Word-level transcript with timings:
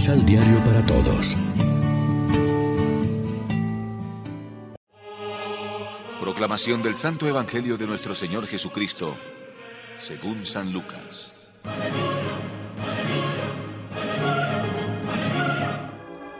Misal 0.00 0.24
Diario 0.24 0.58
para 0.64 0.82
Todos. 0.86 1.36
Proclamación 6.18 6.80
del 6.80 6.94
Santo 6.94 7.28
Evangelio 7.28 7.76
de 7.76 7.86
nuestro 7.86 8.14
Señor 8.14 8.46
Jesucristo, 8.46 9.14
según 9.98 10.46
San 10.46 10.72
Lucas. 10.72 11.34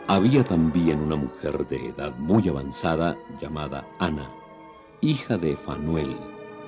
Había 0.06 0.42
también 0.42 1.00
una 1.00 1.16
mujer 1.16 1.68
de 1.68 1.88
edad 1.88 2.16
muy 2.16 2.48
avanzada 2.48 3.18
llamada 3.38 3.86
Ana, 3.98 4.30
hija 5.02 5.36
de 5.36 5.54
Fanuel, 5.58 6.16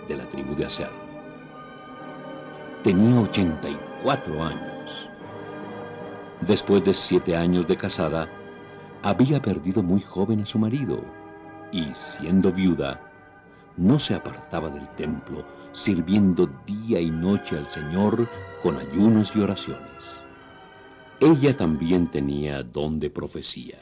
de 0.08 0.16
la 0.18 0.28
tribu 0.28 0.54
de 0.56 0.66
Aser. 0.66 0.90
Tenía 2.84 3.18
84 3.18 4.44
años. 4.44 4.71
Después 6.46 6.84
de 6.84 6.92
siete 6.92 7.36
años 7.36 7.68
de 7.68 7.76
casada, 7.76 8.28
había 9.02 9.40
perdido 9.40 9.80
muy 9.80 10.00
joven 10.00 10.40
a 10.40 10.46
su 10.46 10.58
marido 10.58 11.00
y, 11.70 11.84
siendo 11.94 12.52
viuda, 12.52 13.00
no 13.76 14.00
se 14.00 14.14
apartaba 14.14 14.68
del 14.68 14.88
templo, 14.96 15.44
sirviendo 15.72 16.50
día 16.66 17.00
y 17.00 17.10
noche 17.10 17.56
al 17.56 17.70
Señor 17.70 18.28
con 18.60 18.76
ayunos 18.76 19.32
y 19.36 19.40
oraciones. 19.40 20.20
Ella 21.20 21.56
también 21.56 22.10
tenía 22.10 22.64
don 22.64 22.98
de 22.98 23.08
profecía. 23.08 23.78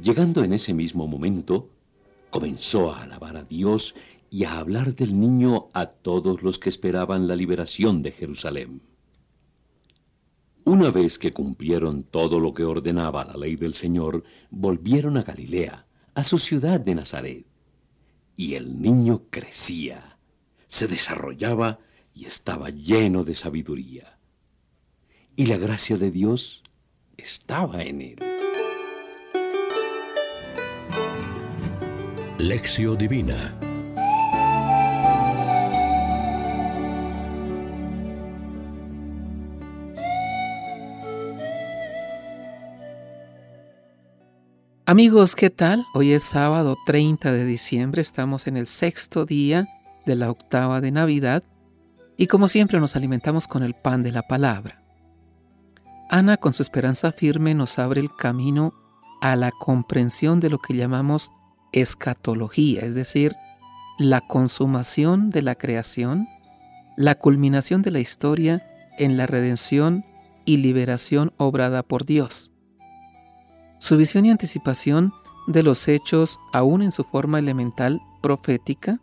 Llegando 0.00 0.44
en 0.44 0.52
ese 0.52 0.72
mismo 0.72 1.08
momento, 1.08 1.68
comenzó 2.30 2.92
a 2.92 3.02
alabar 3.02 3.36
a 3.36 3.42
Dios 3.42 3.96
y 4.30 4.44
a 4.44 4.58
hablar 4.58 4.94
del 4.94 5.18
niño 5.18 5.66
a 5.74 5.86
todos 5.86 6.44
los 6.44 6.60
que 6.60 6.68
esperaban 6.68 7.26
la 7.26 7.34
liberación 7.34 8.00
de 8.02 8.12
Jerusalén. 8.12 8.91
Una 10.64 10.90
vez 10.90 11.18
que 11.18 11.32
cumplieron 11.32 12.04
todo 12.04 12.38
lo 12.38 12.54
que 12.54 12.64
ordenaba 12.64 13.24
la 13.24 13.36
ley 13.36 13.56
del 13.56 13.74
Señor, 13.74 14.22
volvieron 14.50 15.16
a 15.16 15.22
Galilea, 15.22 15.86
a 16.14 16.24
su 16.24 16.38
ciudad 16.38 16.78
de 16.78 16.94
Nazaret. 16.94 17.46
Y 18.36 18.54
el 18.54 18.80
niño 18.80 19.22
crecía, 19.30 20.18
se 20.68 20.86
desarrollaba 20.86 21.80
y 22.14 22.26
estaba 22.26 22.70
lleno 22.70 23.24
de 23.24 23.34
sabiduría. 23.34 24.18
Y 25.34 25.46
la 25.46 25.56
gracia 25.56 25.96
de 25.96 26.10
Dios 26.10 26.62
estaba 27.16 27.82
en 27.82 28.02
él. 28.02 28.18
Lección 32.38 32.98
Divina 32.98 33.52
Amigos, 44.92 45.36
¿qué 45.36 45.48
tal? 45.48 45.86
Hoy 45.94 46.12
es 46.12 46.22
sábado 46.22 46.76
30 46.84 47.32
de 47.32 47.46
diciembre, 47.46 48.02
estamos 48.02 48.46
en 48.46 48.58
el 48.58 48.66
sexto 48.66 49.24
día 49.24 49.66
de 50.04 50.16
la 50.16 50.30
octava 50.30 50.82
de 50.82 50.90
Navidad 50.90 51.44
y 52.18 52.26
como 52.26 52.46
siempre 52.46 52.78
nos 52.78 52.94
alimentamos 52.94 53.46
con 53.46 53.62
el 53.62 53.72
pan 53.72 54.02
de 54.02 54.12
la 54.12 54.20
palabra. 54.20 54.82
Ana, 56.10 56.36
con 56.36 56.52
su 56.52 56.60
esperanza 56.60 57.10
firme, 57.10 57.54
nos 57.54 57.78
abre 57.78 58.02
el 58.02 58.14
camino 58.14 58.74
a 59.22 59.34
la 59.34 59.50
comprensión 59.50 60.40
de 60.40 60.50
lo 60.50 60.58
que 60.58 60.74
llamamos 60.74 61.30
escatología, 61.72 62.82
es 62.82 62.94
decir, 62.94 63.34
la 63.98 64.20
consumación 64.20 65.30
de 65.30 65.40
la 65.40 65.54
creación, 65.54 66.28
la 66.98 67.14
culminación 67.14 67.80
de 67.80 67.92
la 67.92 68.00
historia 68.00 68.66
en 68.98 69.16
la 69.16 69.24
redención 69.24 70.04
y 70.44 70.58
liberación 70.58 71.32
obrada 71.38 71.82
por 71.82 72.04
Dios. 72.04 72.51
Su 73.82 73.96
visión 73.96 74.24
y 74.24 74.30
anticipación 74.30 75.12
de 75.48 75.64
los 75.64 75.88
hechos, 75.88 76.38
aún 76.52 76.82
en 76.82 76.92
su 76.92 77.02
forma 77.02 77.40
elemental 77.40 78.00
profética, 78.20 79.00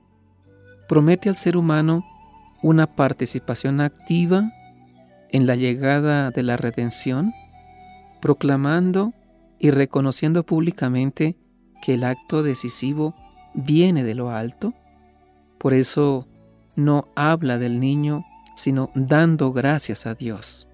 promete 0.88 1.28
al 1.28 1.36
ser 1.36 1.58
humano 1.58 2.06
una 2.62 2.88
participación 2.88 3.82
activa 3.82 4.50
en 5.32 5.48
la 5.48 5.58
llegada 5.58 6.32
de 6.32 6.44
la 6.44 6.56
redención, 6.56 7.34
proclamando 8.22 9.12
y 9.60 9.72
reconociendo 9.72 10.46
públicamente 10.46 11.36
que 11.82 11.96
el 11.96 12.06
acto 12.06 12.42
decisivo 12.42 13.14
viene 13.54 14.06
de 14.06 14.16
lo 14.16 14.30
alto. 14.30 14.74
Por 15.58 15.74
eso 15.74 16.26
no 16.78 17.10
habla 17.18 17.58
del 17.58 17.82
niño, 17.82 18.24
sino 18.56 18.92
dando 18.96 19.52
gracias 19.52 20.06
a 20.06 20.16
Dios. 20.16 20.70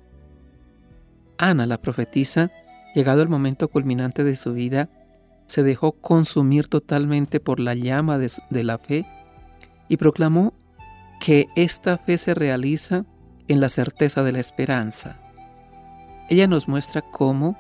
Ana, 1.40 1.66
la 1.66 1.82
profetisa, 1.82 2.52
llegado 2.96 3.22
el 3.22 3.30
momento 3.30 3.68
culminante 3.68 4.24
de 4.24 4.38
su 4.38 4.54
vida, 4.54 4.90
se 5.46 5.62
dejó 5.62 5.92
consumir 5.92 6.68
totalmente 6.68 7.40
por 7.40 7.60
la 7.60 7.76
llama 7.76 8.18
de, 8.18 8.64
la 8.64 8.80
fe 8.80 9.06
y 9.90 9.98
proclamó 9.98 10.54
que 11.20 11.48
esta 11.56 11.98
fe 11.98 12.18
se 12.18 12.34
realiza 12.34 13.06
en 13.48 13.60
la 13.60 13.70
certeza 13.70 14.24
de 14.24 14.32
la 14.32 14.40
esperanza. 14.40 15.20
Ella 16.30 16.48
nos 16.48 16.68
muestra 16.68 17.04
cómo, 17.04 17.60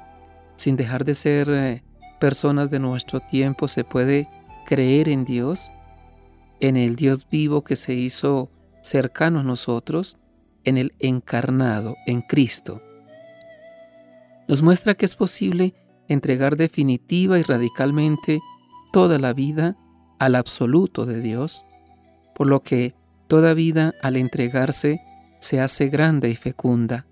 sin 0.55 0.77
dejar 0.77 1.05
de 1.05 1.13
ser 1.13 1.49
eh, 1.51 1.83
personas 2.19 2.71
de 2.71 2.79
nuestro 2.79 3.19
tiempo, 3.19 3.67
se 3.67 3.83
puede 3.83 4.27
creer 4.65 5.09
en 5.09 5.25
Dios, 5.25 5.69
en 6.61 6.77
el 6.77 6.95
Dios 6.95 7.27
vivo 7.29 7.63
que 7.63 7.75
se 7.75 7.93
hizo 7.93 8.49
cercano 8.81 9.41
a 9.41 9.43
nosotros, 9.43 10.17
en 10.63 10.77
el 10.77 10.95
encarnado, 10.99 11.95
en 12.07 12.21
Cristo 12.21 12.81
nos 14.47 14.61
muestra 14.61 14.95
que 14.95 15.05
es 15.05 15.15
posible 15.15 15.73
entregar 16.07 16.55
definitiva 16.55 17.39
y 17.39 17.43
radicalmente 17.43 18.41
toda 18.91 19.17
la 19.19 19.33
vida 19.33 19.77
al 20.19 20.35
absoluto 20.35 21.05
de 21.05 21.21
Dios, 21.21 21.65
por 22.35 22.47
lo 22.47 22.61
que 22.61 22.95
toda 23.27 23.53
vida 23.53 23.93
al 24.01 24.17
entregarse 24.17 25.01
se 25.39 25.59
hace 25.59 25.89
grande 25.89 26.29
y 26.29 26.35
fecunda. 26.35 27.05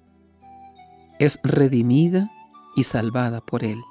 Es 1.20 1.40
redimida 1.44 2.32
y 2.76 2.84
salvada 2.84 3.42
por 3.42 3.64
Él. 3.64 3.82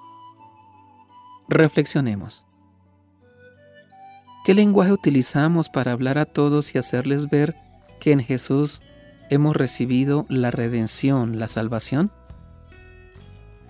Reflexionemos. 1.49 2.47
¿Qué 4.45 4.55
lenguaje 4.55 4.93
utilizamos 4.93 5.69
para 5.69 5.93
hablar 5.93 6.19
a 6.19 6.25
todos 6.25 6.75
y 6.75 6.79
hacerles 6.79 7.31
ver 7.31 7.55
que 8.01 8.11
en 8.11 8.21
Jesús 8.21 8.83
hemos 9.31 9.55
recibido 9.55 10.27
la 10.29 10.51
redención, 10.51 11.39
la 11.39 11.47
salvación? 11.47 12.11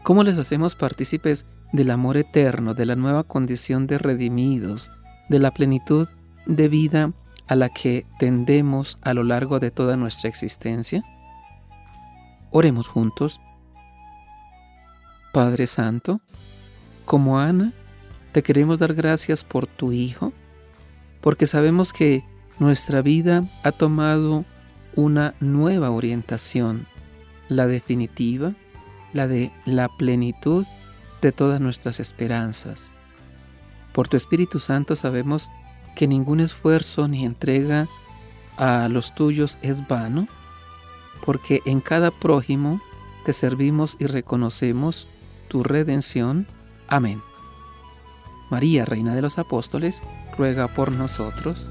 ¿Cómo 0.02 0.24
les 0.24 0.36
hacemos 0.38 0.74
partícipes 0.74 1.46
del 1.72 1.92
amor 1.92 2.16
eterno, 2.16 2.74
de 2.74 2.86
la 2.86 2.96
nueva 2.96 3.22
condición 3.22 3.86
de 3.86 3.98
redimidos, 3.98 4.90
de 5.28 5.38
la 5.38 5.52
plenitud 5.52 6.08
de 6.44 6.68
vida 6.68 7.12
a 7.46 7.54
la 7.54 7.68
que 7.68 8.04
tendemos 8.18 8.98
a 9.02 9.14
lo 9.14 9.22
largo 9.22 9.60
de 9.60 9.70
toda 9.70 9.96
nuestra 9.96 10.28
existencia? 10.28 11.04
Oremos 12.50 12.88
juntos. 12.88 13.40
Padre 15.32 15.68
Santo, 15.68 16.20
como 17.04 17.38
Ana, 17.38 17.72
te 18.32 18.42
queremos 18.42 18.80
dar 18.80 18.94
gracias 18.94 19.44
por 19.44 19.68
tu 19.68 19.92
Hijo, 19.92 20.32
porque 21.20 21.46
sabemos 21.46 21.92
que 21.92 22.24
nuestra 22.58 23.02
vida 23.02 23.44
ha 23.62 23.70
tomado 23.70 24.44
una 24.96 25.36
nueva 25.38 25.90
orientación, 25.90 26.88
la 27.48 27.68
definitiva, 27.68 28.54
la 29.12 29.28
de 29.28 29.52
la 29.64 29.88
plenitud 29.88 30.66
de 31.20 31.32
todas 31.32 31.60
nuestras 31.60 32.00
esperanzas. 32.00 32.90
Por 33.92 34.08
tu 34.08 34.16
Espíritu 34.16 34.58
Santo 34.58 34.96
sabemos 34.96 35.50
que 35.94 36.08
ningún 36.08 36.40
esfuerzo 36.40 37.08
ni 37.08 37.24
entrega 37.24 37.88
a 38.56 38.88
los 38.88 39.14
tuyos 39.14 39.58
es 39.62 39.86
vano, 39.86 40.26
porque 41.24 41.60
en 41.66 41.80
cada 41.80 42.10
prójimo 42.10 42.80
te 43.24 43.32
servimos 43.32 43.96
y 43.98 44.06
reconocemos 44.06 45.08
tu 45.48 45.62
redención. 45.62 46.46
Amén. 46.88 47.22
María, 48.50 48.84
Reina 48.84 49.14
de 49.14 49.22
los 49.22 49.38
Apóstoles, 49.38 50.02
ruega 50.36 50.68
por 50.68 50.92
nosotros. 50.92 51.70